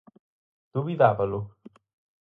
Dubidábalo? 0.73 1.39